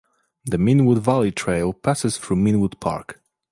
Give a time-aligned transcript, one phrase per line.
[0.45, 3.21] The Meanwood Valley Trail passes through Meanwood Park.